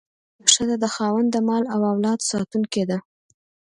[0.53, 2.97] ښځه د خاوند د مال او اولاد ساتونکې ده.